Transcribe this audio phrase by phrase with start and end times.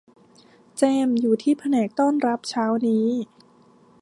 [0.77, 3.07] เจมส์ อยู่ที่แผนกต้อนรับเช้านี้